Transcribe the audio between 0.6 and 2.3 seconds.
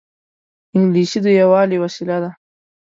انګلیسي د یووالي وسیله ده